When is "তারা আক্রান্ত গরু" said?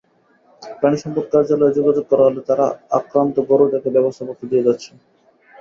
2.49-3.65